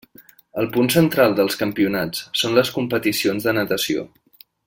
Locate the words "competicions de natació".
2.79-4.09